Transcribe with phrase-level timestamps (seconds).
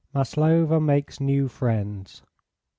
[0.15, 2.23] MASLOVA MAKES NEW FRIENDS.